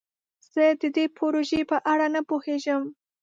[0.53, 2.83] زه د دې پروژې په اړه نه پوهیږم.